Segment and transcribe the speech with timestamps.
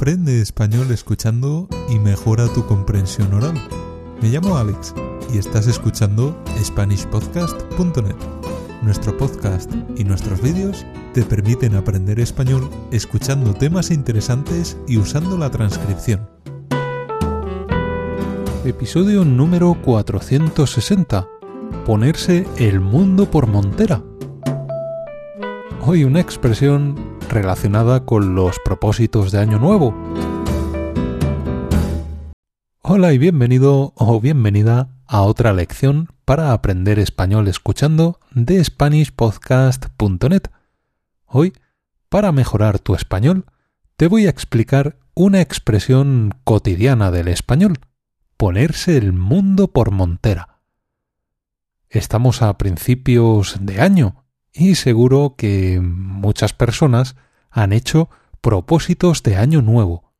[0.00, 3.52] Aprende español escuchando y mejora tu comprensión oral.
[4.22, 4.94] Me llamo Alex
[5.30, 8.16] y estás escuchando SpanishPodcast.net.
[8.80, 15.50] Nuestro podcast y nuestros vídeos te permiten aprender español escuchando temas interesantes y usando la
[15.50, 16.26] transcripción.
[18.64, 21.28] Episodio número 460.
[21.84, 24.02] Ponerse el mundo por montera.
[25.82, 29.94] Hoy una expresión relacionada con los propósitos de Año Nuevo.
[32.82, 40.42] Hola y bienvenido o bienvenida a otra lección para aprender español escuchando de SpanishPodcast.net.
[41.26, 41.52] Hoy,
[42.08, 43.46] para mejorar tu español,
[43.96, 47.78] te voy a explicar una expresión cotidiana del español,
[48.36, 50.60] ponerse el mundo por montera.
[51.88, 54.19] Estamos a principios de año
[54.52, 57.16] y seguro que muchas personas
[57.50, 58.10] han hecho
[58.40, 60.12] propósitos de año nuevo.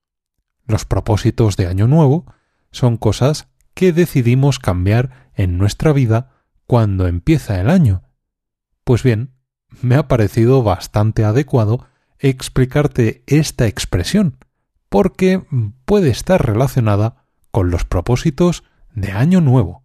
[0.66, 2.26] Los propósitos de año nuevo
[2.70, 8.04] son cosas que decidimos cambiar en nuestra vida cuando empieza el año.
[8.84, 9.34] Pues bien,
[9.82, 11.86] me ha parecido bastante adecuado
[12.18, 14.44] explicarte esta expresión,
[14.88, 15.44] porque
[15.84, 19.84] puede estar relacionada con los propósitos de año nuevo.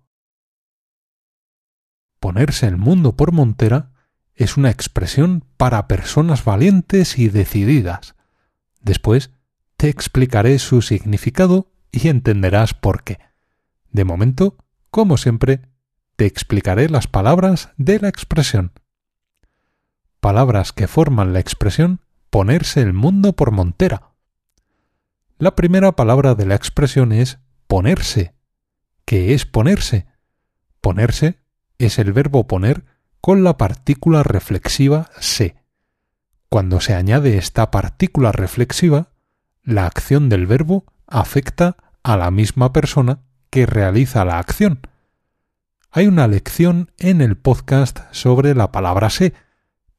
[2.19, 3.94] Ponerse el mundo por montera
[4.35, 8.15] es una expresión para personas valientes y decididas.
[8.81, 9.31] Después
[9.77, 13.19] te explicaré su significado y entenderás por qué.
[13.91, 14.57] De momento,
[14.91, 15.61] como siempre,
[16.15, 18.71] te explicaré las palabras de la expresión.
[20.19, 24.11] Palabras que forman la expresión ponerse el mundo por montera.
[25.37, 28.33] La primera palabra de la expresión es ponerse.
[29.05, 30.07] ¿Qué es ponerse?
[30.81, 31.39] Ponerse
[31.77, 32.85] es el verbo poner
[33.25, 35.55] con la partícula reflexiva se.
[36.47, 39.09] Cuando se añade esta partícula reflexiva,
[39.63, 44.81] la acción del verbo afecta a la misma persona que realiza la acción.
[45.89, 49.33] Hay una lección en el podcast sobre la palabra se.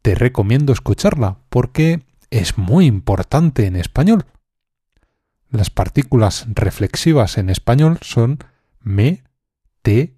[0.02, 4.26] Te recomiendo escucharla porque es muy importante en español.
[5.50, 8.38] Las partículas reflexivas en español son
[8.78, 9.24] me,
[9.82, 10.16] te,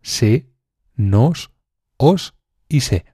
[0.00, 0.48] se,
[0.94, 1.50] nos,
[1.98, 2.35] os
[2.68, 3.04] y se.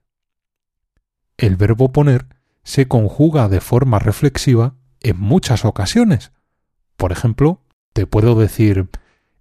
[1.36, 2.26] El verbo poner
[2.62, 6.32] se conjuga de forma reflexiva en muchas ocasiones.
[6.96, 8.88] Por ejemplo, te puedo decir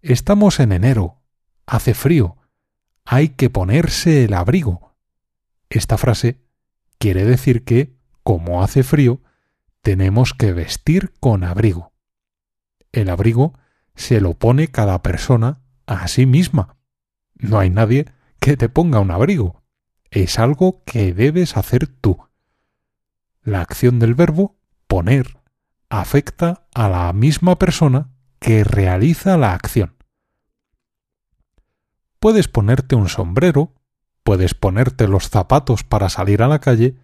[0.01, 1.21] estamos en enero,
[1.67, 2.37] hace frío,
[3.05, 4.95] hay que ponerse el abrigo.
[5.69, 6.41] Esta frase
[6.97, 9.21] quiere decir que, como hace frío,
[9.81, 11.93] tenemos que vestir con abrigo.
[12.91, 13.53] El abrigo
[13.95, 16.77] se lo pone cada persona a sí misma.
[17.35, 18.07] No hay nadie
[18.39, 19.60] que te ponga un abrigo
[20.11, 22.19] es algo que debes hacer tú.
[23.41, 24.57] La acción del verbo
[24.87, 25.39] poner
[25.89, 29.95] afecta a la misma persona que realiza la acción.
[32.19, 33.73] Puedes ponerte un sombrero,
[34.23, 36.97] puedes ponerte los zapatos para salir a la calle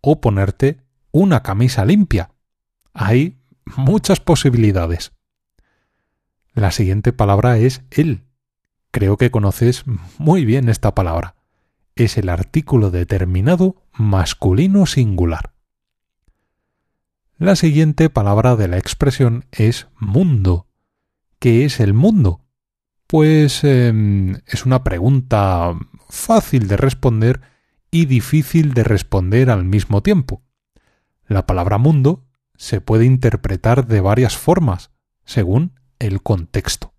[0.00, 0.80] o ponerte
[1.12, 2.32] una camisa limpia.
[2.92, 3.38] Hay
[3.76, 5.12] muchas posibilidades.
[6.52, 8.24] La siguiente palabra es el.
[8.90, 9.84] Creo que conoces
[10.18, 11.35] muy bien esta palabra
[11.96, 15.54] es el artículo determinado masculino singular.
[17.38, 20.68] La siguiente palabra de la expresión es mundo.
[21.38, 22.44] ¿Qué es el mundo?
[23.06, 25.74] Pues em, es una pregunta
[26.08, 27.40] fácil de responder
[27.90, 30.42] y difícil de responder al mismo tiempo.
[31.26, 34.90] La palabra mundo se puede interpretar de varias formas,
[35.24, 36.94] según el contexto.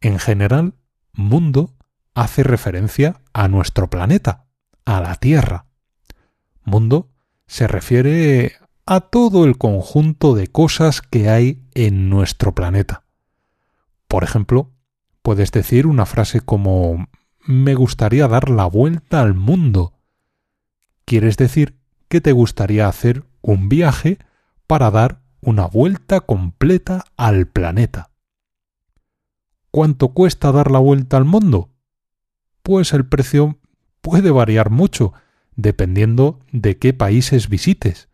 [0.00, 0.74] En general,
[1.12, 1.74] mundo
[2.14, 4.46] hace referencia a nuestro planeta,
[4.84, 5.66] a la Tierra.
[6.62, 7.10] Mundo
[7.46, 13.04] se refiere a todo el conjunto de cosas que hay en nuestro planeta.
[14.08, 14.70] Por ejemplo,
[15.22, 17.08] puedes decir una frase como
[17.46, 19.94] me gustaría dar la vuelta al mundo.
[21.04, 24.18] Quieres decir que te gustaría hacer un viaje
[24.66, 28.10] para dar una vuelta completa al planeta.
[29.70, 31.73] ¿Cuánto cuesta dar la vuelta al mundo?
[32.64, 33.58] Pues el precio
[34.00, 35.12] puede variar mucho
[35.54, 38.08] dependiendo de qué países visites,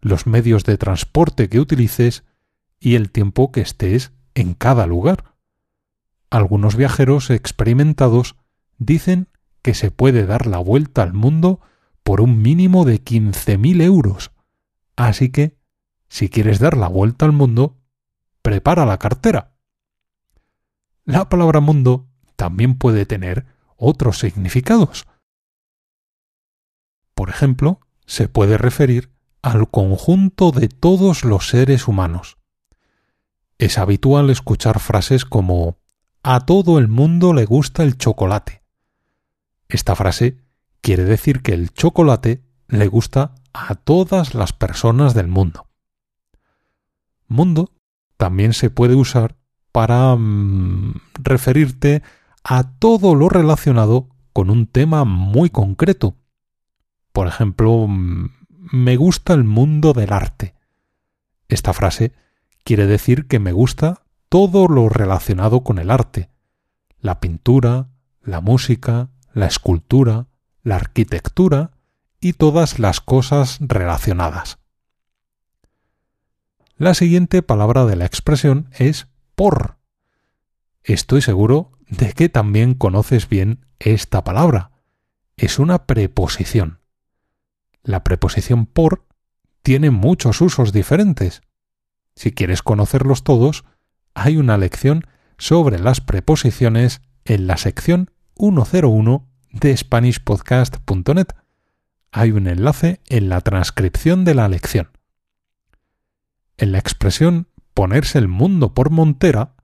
[0.00, 2.24] los medios de transporte que utilices
[2.80, 5.36] y el tiempo que estés en cada lugar.
[6.30, 8.34] Algunos viajeros experimentados
[8.76, 9.28] dicen
[9.62, 11.60] que se puede dar la vuelta al mundo
[12.02, 14.32] por un mínimo de 15.000 euros.
[14.96, 15.56] Así que,
[16.08, 17.78] si quieres dar la vuelta al mundo,
[18.42, 19.52] prepara la cartera.
[21.04, 23.51] La palabra mundo también puede tener
[23.82, 25.06] otros significados.
[27.14, 29.10] Por ejemplo, se puede referir
[29.42, 32.38] al conjunto de todos los seres humanos.
[33.58, 35.78] Es habitual escuchar frases como
[36.22, 38.62] a todo el mundo le gusta el chocolate.
[39.68, 40.38] Esta frase
[40.80, 45.66] quiere decir que el chocolate le gusta a todas las personas del mundo.
[47.26, 47.72] Mundo
[48.16, 49.36] también se puede usar
[49.72, 52.02] para mm, referirte
[52.44, 56.16] a todo lo relacionado con un tema muy concreto.
[57.12, 60.54] Por ejemplo, mm, me gusta el mundo del arte.
[61.48, 62.12] Esta frase
[62.64, 66.30] quiere decir que me gusta todo lo relacionado con el arte.
[67.00, 67.88] La pintura,
[68.22, 70.28] la música, la escultura,
[70.62, 71.72] la arquitectura
[72.20, 74.58] y todas las cosas relacionadas.
[76.76, 79.76] La siguiente palabra de la expresión es por.
[80.82, 84.70] Estoy seguro de que también conoces bien esta palabra.
[85.36, 86.80] Es una preposición.
[87.82, 89.04] La preposición por
[89.62, 91.42] tiene muchos usos diferentes.
[92.14, 93.64] Si quieres conocerlos todos,
[94.14, 95.06] hay una lección
[95.36, 101.28] sobre las preposiciones en la sección 101 de SpanishPodcast.net.
[102.10, 104.90] Hay un enlace en la transcripción de la lección.
[106.56, 109.54] En la expresión ponerse el mundo por montera,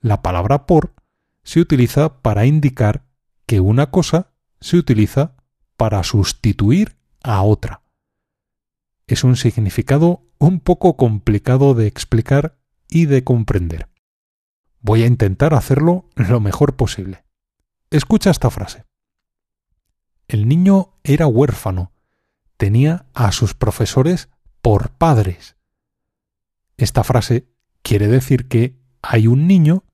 [0.00, 0.94] la palabra por
[1.44, 3.06] se utiliza para indicar
[3.46, 5.36] que una cosa se utiliza
[5.76, 7.82] para sustituir a otra.
[9.06, 12.58] Es un significado un poco complicado de explicar
[12.88, 13.88] y de comprender.
[14.80, 17.24] Voy a intentar hacerlo lo mejor posible.
[17.90, 18.84] Escucha esta frase.
[20.26, 21.92] El niño era huérfano,
[22.56, 24.30] tenía a sus profesores
[24.62, 25.56] por padres.
[26.76, 27.46] Esta frase
[27.82, 29.84] quiere decir que hay un niño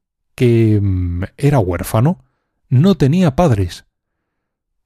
[0.41, 2.25] que mm, era huérfano,
[2.71, 3.85] no tenía padres.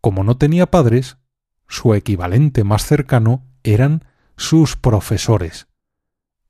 [0.01, 1.17] Como no tenía padres,
[1.69, 4.05] su equivalente más cercano eran
[4.37, 5.69] sus profesores.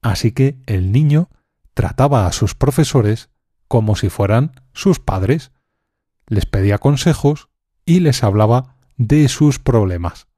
[0.01, 1.29] Así que el niño
[1.75, 3.29] trataba a sus profesores
[3.69, 5.53] como si fueran sus padres,
[6.27, 7.51] les pedía consejos
[7.85, 10.29] y les hablaba de sus problemas.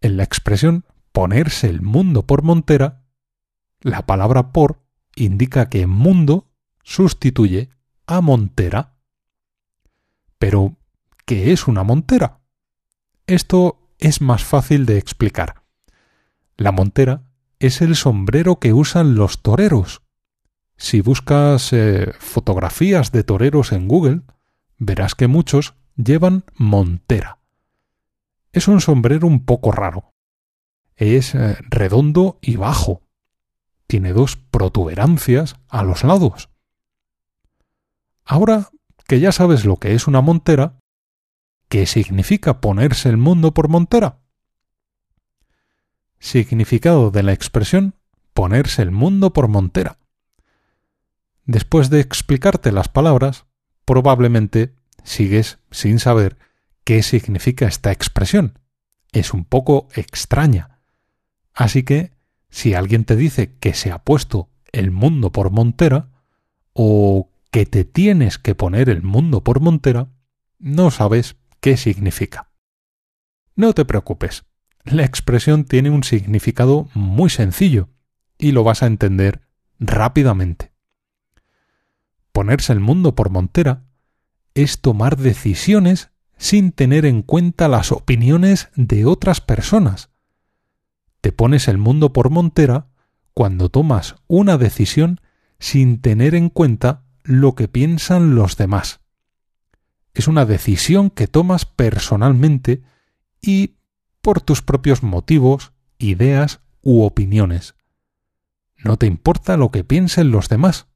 [0.00, 3.04] En la expresión ponerse el mundo por montera,
[3.82, 6.50] la palabra por indica que mundo
[6.82, 7.70] sustituye
[8.06, 8.94] a montera.
[10.38, 10.76] Pero,
[11.26, 12.40] ¿qué es una montera?
[13.26, 15.62] Esto es más fácil de explicar.
[16.56, 20.02] La montera es el sombrero que usan los toreros.
[20.76, 24.22] Si buscas eh, fotografías de toreros en Google,
[24.78, 27.38] verás que muchos llevan montera.
[28.52, 30.12] Es un sombrero un poco raro.
[30.96, 33.02] Es eh, redondo y bajo.
[33.90, 36.48] Tiene dos protuberancias a los lados.
[38.24, 38.70] Ahora
[39.08, 40.78] que ya sabes lo que es una montera,
[41.68, 44.20] ¿qué significa ponerse el mundo por montera?
[46.20, 47.96] Significado de la expresión
[48.32, 49.98] ponerse el mundo por montera.
[51.44, 53.46] Después de explicarte las palabras,
[53.84, 54.72] probablemente
[55.02, 56.38] sigues sin saber
[56.84, 58.56] qué significa esta expresión.
[59.10, 60.78] Es un poco extraña.
[61.54, 62.19] Así que,
[62.50, 66.10] si alguien te dice que se ha puesto el mundo por montera,
[66.72, 70.08] o que te tienes que poner el mundo por montera,
[70.58, 72.50] no sabes qué significa.
[73.56, 74.44] No te preocupes,
[74.84, 77.88] la expresión tiene un significado muy sencillo
[78.38, 79.42] y lo vas a entender
[79.78, 80.72] rápidamente.
[82.32, 83.84] Ponerse el mundo por montera
[84.54, 90.09] es tomar decisiones sin tener en cuenta las opiniones de otras personas.
[91.20, 92.88] Te pones el mundo por montera
[93.34, 95.20] cuando tomas una decisión
[95.58, 99.00] sin tener en cuenta lo que piensan los demás.
[100.14, 102.82] Es una decisión que tomas personalmente
[103.40, 103.76] y
[104.20, 107.74] por tus propios motivos, ideas u opiniones.
[108.76, 110.86] No te importa lo que piensen los demás.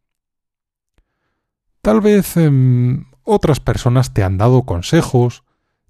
[1.83, 5.45] Tal vez em, otras personas te han dado consejos,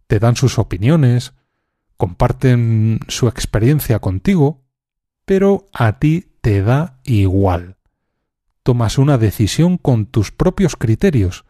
[0.07, 1.35] te dan sus opiniones,
[1.97, 4.65] comparten su experiencia contigo,
[5.25, 7.77] pero a ti te da igual.
[8.63, 11.45] Tomas una decisión con tus propios criterios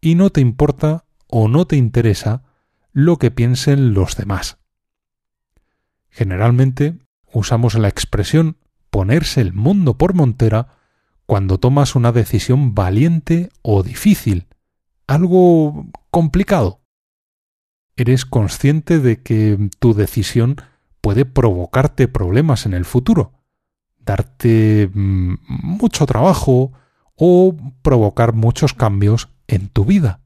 [0.00, 2.44] y no te importa o no te interesa
[2.92, 4.58] lo que piensen los demás.
[6.08, 6.98] Generalmente
[7.32, 8.56] usamos la expresión
[8.90, 10.68] ponerse el mundo por montera
[11.26, 14.46] cuando tomas una decisión valiente o difícil,
[15.06, 16.80] algo complicado.
[17.96, 20.56] Eres consciente de que tu decisión
[21.00, 23.32] puede provocarte problemas en el futuro,
[23.98, 26.72] darte mm, mucho trabajo
[27.14, 30.20] o provocar muchos cambios en tu vida.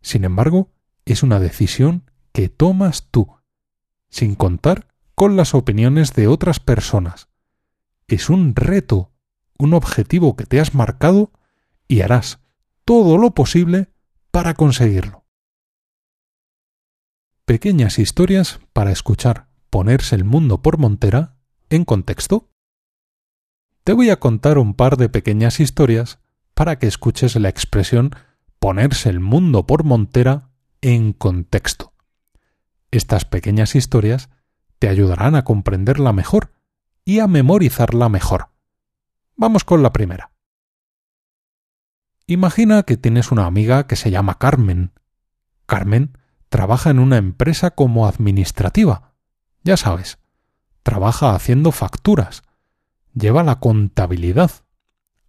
[0.00, 0.70] Sin embargo,
[1.04, 3.28] es una decisión que tomas tú,
[4.08, 7.28] sin contar con las opiniones de otras personas.
[8.08, 9.12] Es un reto,
[9.58, 11.30] un objetivo que te has marcado
[11.86, 12.40] y harás
[12.84, 13.88] todo lo posible
[14.30, 15.21] para conseguirlo.
[17.44, 21.34] Pequeñas historias para escuchar ponerse el mundo por montera
[21.70, 22.48] en contexto.
[23.82, 26.20] Te voy a contar un par de pequeñas historias
[26.54, 28.14] para que escuches la expresión
[28.60, 30.50] ponerse el mundo por montera
[30.82, 31.92] en contexto.
[32.92, 34.30] Estas pequeñas historias
[34.78, 36.52] te ayudarán a comprenderla mejor
[37.04, 38.50] y a memorizarla mejor.
[39.34, 40.30] Vamos con la primera.
[42.28, 44.92] Imagina que tienes una amiga que se llama Carmen.
[45.66, 46.21] Carmen
[46.52, 49.14] trabaja en una empresa como administrativa.
[49.64, 50.18] Ya sabes,
[50.82, 52.42] trabaja haciendo facturas,
[53.14, 54.50] lleva la contabilidad,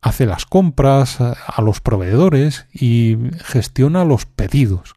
[0.01, 4.95] hace las compras a los proveedores y gestiona los pedidos.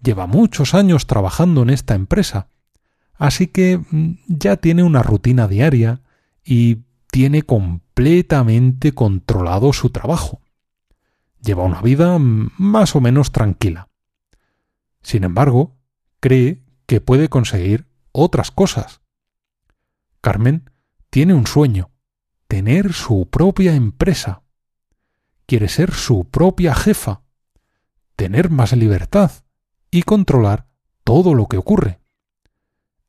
[0.00, 2.46] Lleva muchos años trabajando en esta empresa,
[3.14, 6.00] así que mm, ya tiene una rutina diaria
[6.44, 10.42] y tiene completamente controlado su trabajo.
[11.42, 13.88] Lleva una vida más o menos tranquila.
[15.02, 15.76] Sin embargo,
[16.20, 19.00] cree que puede conseguir otras cosas.
[20.20, 20.70] Carmen
[21.10, 21.90] tiene un sueño,
[22.48, 24.42] tener su propia empresa.
[25.46, 27.22] Quiere ser su propia jefa,
[28.16, 29.30] tener más libertad
[29.90, 30.66] y controlar
[31.04, 32.00] todo lo que ocurre.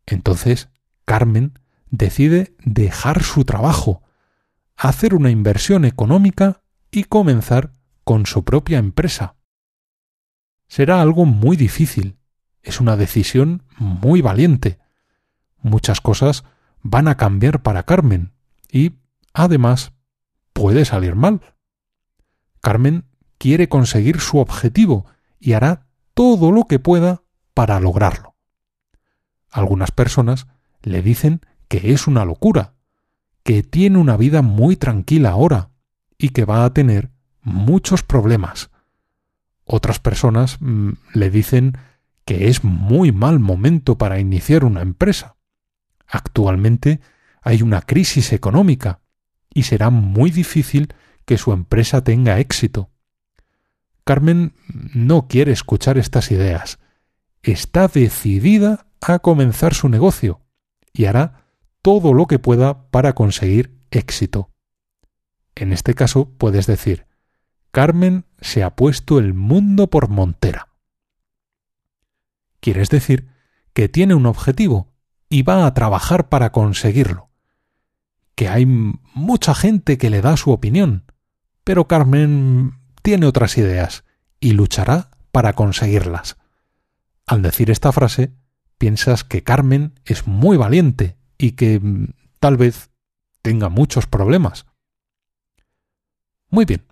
[0.05, 0.69] Entonces,
[1.05, 4.03] Carmen decide dejar su trabajo,
[4.75, 9.35] hacer una inversión económica y comenzar con su propia empresa.
[10.69, 12.17] Será algo muy difícil,
[12.61, 14.77] es una decisión muy valiente.
[15.61, 16.45] Muchas cosas
[16.81, 18.33] van a cambiar para Carmen
[18.71, 18.93] y,
[19.33, 19.93] además,
[20.53, 21.41] puede salir mal.
[22.61, 23.05] Carmen
[23.39, 25.07] quiere conseguir su objetivo
[25.39, 27.23] y hará todo lo que pueda
[27.55, 28.35] para lograrlo.
[29.49, 30.45] Algunas personas
[30.83, 32.75] le dicen que es una locura,
[33.41, 35.71] que tiene una vida muy tranquila ahora
[36.17, 37.09] y que va a tener
[37.41, 38.69] muchos problemas.
[39.71, 41.77] Otras personas mm, le dicen
[42.25, 45.35] que es muy mal momento para iniciar una empresa.
[46.07, 47.01] Actualmente
[47.43, 49.01] hay una crisis económica
[49.53, 50.91] y será muy difícil
[51.23, 52.89] que su empresa tenga éxito.
[54.05, 54.53] Carmen
[54.95, 56.79] no quiere escuchar estas ideas.
[57.43, 60.41] Está decidida a comenzar su negocio
[60.93, 61.45] y hará
[61.83, 64.49] todo lo que pueda para conseguir éxito.
[65.53, 67.05] En este caso puedes decir,
[67.71, 70.69] Carmen se ha puesto el mundo por montera.
[72.59, 73.29] Quieres decir
[73.73, 74.91] que tiene un objetivo
[75.29, 77.29] y va a trabajar para conseguirlo.
[78.35, 81.05] Que hay mucha gente que le da su opinión,
[81.63, 84.03] pero Carmen tiene otras ideas
[84.39, 86.37] y luchará para conseguirlas.
[87.27, 88.33] Al decir esta frase,
[88.77, 92.89] piensas que Carmen es muy valiente y que mm, tal vez
[93.41, 94.65] tenga muchos problemas.
[96.49, 96.85] Muy bien,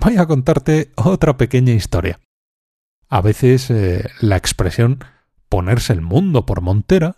[0.00, 2.18] voy a contarte otra pequeña historia.
[3.08, 5.04] A veces eh, la expresión
[5.48, 7.16] ponerse el mundo por montera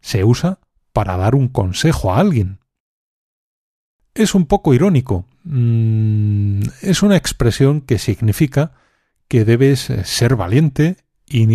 [0.00, 0.60] se usa
[0.92, 2.60] para dar un consejo a alguien.
[4.14, 5.26] Es un poco irónico.
[5.44, 8.72] Mm, es una expresión que significa
[9.28, 11.46] que debes eh, ser valiente y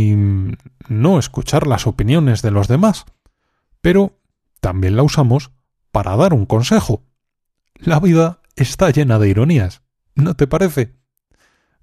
[0.88, 3.06] no escuchar las opiniones de los demás.
[3.82, 4.18] Pero
[4.60, 5.52] también la usamos
[5.92, 7.04] para dar un consejo.
[7.76, 9.83] La vida está llena de ironías,
[10.16, 10.96] ¿no te parece?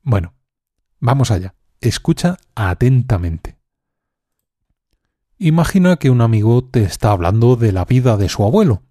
[0.02, 0.34] Bueno,
[0.98, 1.54] vamos allá.
[1.80, 3.58] Escucha atentamente.
[5.38, 8.82] Imagina que un amigo te está hablando de la vida de su abuelo.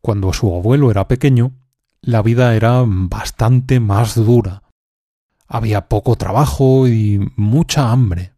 [0.00, 1.52] Cuando su abuelo era pequeño,
[2.00, 4.64] la vida era bastante más dura.
[5.46, 8.32] Había poco trabajo y mucha hambre.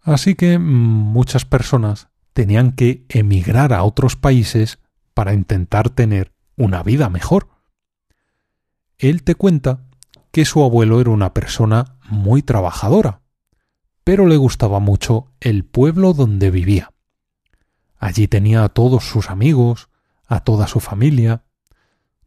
[0.00, 4.78] Así que muchas personas tenían que emigrar a otros países
[5.12, 7.49] para intentar tener una vida mejor.
[9.00, 9.84] Él te cuenta
[10.30, 13.20] que su abuelo era una persona muy trabajadora
[14.10, 16.92] pero le gustaba mucho el pueblo donde vivía.
[17.96, 19.88] Allí tenía a todos sus amigos,
[20.26, 21.44] a toda su familia.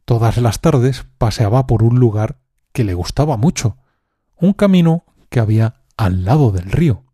[0.06, 2.38] Todas las tardes paseaba por un lugar
[2.72, 3.76] que le gustaba mucho,
[4.36, 7.04] un camino que había al lado del río.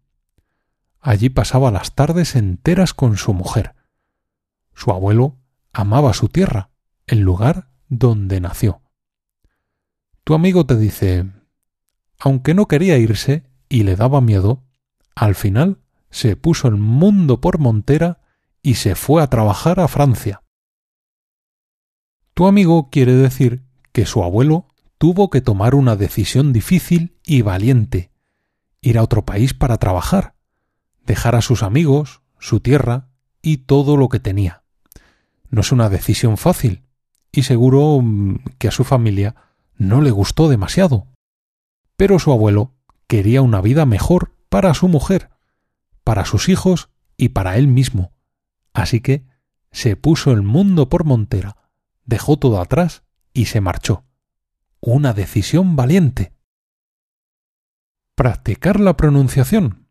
[1.00, 3.75] Allí pasaba las tardes enteras con su mujer.
[4.75, 5.38] Su abuelo
[5.73, 6.71] amaba su tierra,
[7.09, 8.83] el lugar donde nació.
[10.30, 11.26] Tu amigo te dice,
[12.20, 14.62] aunque no quería irse, y le daba miedo,
[15.16, 18.20] al final se puso el mundo por montera
[18.62, 20.44] y se fue a trabajar a Francia.
[22.32, 24.68] Tu amigo quiere decir que su abuelo
[24.99, 28.12] tuvo que tomar una decisión difícil y valiente,
[28.82, 30.37] ir a otro país para trabajar,
[31.04, 33.08] dejar a sus amigos, su tierra
[33.42, 34.62] y todo lo que tenía.
[35.49, 36.84] No es una decisión fácil,
[37.32, 39.50] y seguro mm, que a su familia
[39.80, 41.06] no le gustó demasiado.
[41.96, 42.75] Pero su abuelo
[43.06, 45.30] quería una vida mejor para su mujer,
[46.04, 48.12] para sus hijos y para él mismo.
[48.75, 49.25] Así que
[49.72, 51.56] se puso el mundo por montera,
[52.04, 54.04] dejó todo atrás y se marchó.
[54.80, 56.34] Una decisión valiente.
[58.14, 59.87] Practicar la pronunciación.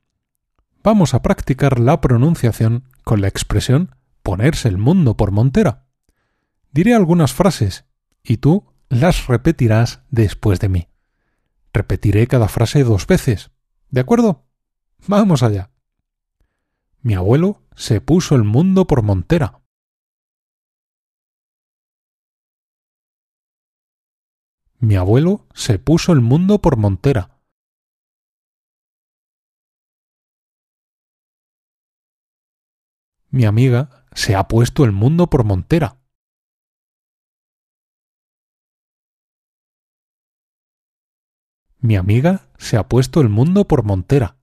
[0.83, 5.87] Vamos a practicar la pronunciación con la expresión ponerse el mundo por montera.
[6.71, 7.85] Diré algunas frases
[8.21, 10.87] y tú las repetirás después de mí.
[11.71, 13.51] Repetiré cada frase dos veces.
[13.89, 14.47] ¿De acuerdo?
[15.07, 15.71] Vamos allá.
[17.01, 19.61] Mi abuelo se puso el mundo por montera.
[24.79, 27.37] Mi abuelo se puso el mundo por montera.
[33.29, 35.98] Mi amiga se ha puesto el mundo por montera.
[41.81, 44.37] Mi amiga se ha puesto el mundo por montera.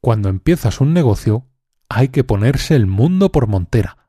[0.00, 1.48] Cuando empiezas un negocio,
[1.88, 4.08] hay que ponerse el mundo por montera.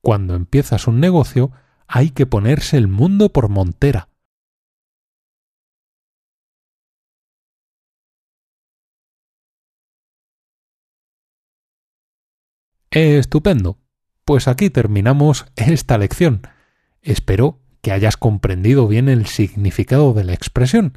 [0.00, 1.52] Cuando empiezas un negocio,
[1.86, 4.08] hay que ponerse el mundo por montera.
[12.96, 13.76] Estupendo.
[14.24, 16.40] Pues aquí terminamos esta lección.
[17.02, 20.96] Espero que hayas comprendido bien el significado de la expresión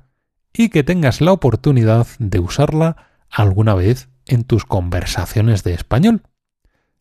[0.53, 2.95] y que tengas la oportunidad de usarla
[3.29, 6.23] alguna vez en tus conversaciones de español.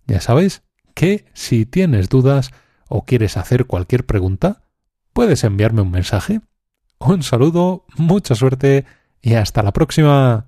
[0.08, 0.64] Ya sabes
[0.94, 2.50] que si tienes dudas
[2.88, 4.64] o quieres hacer cualquier pregunta,
[5.12, 6.40] puedes enviarme un mensaje.
[6.98, 8.84] Un saludo, mucha suerte
[9.22, 10.47] y hasta la próxima.